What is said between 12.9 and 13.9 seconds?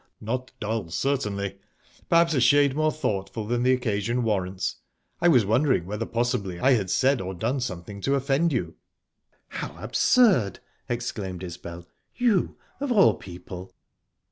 all people."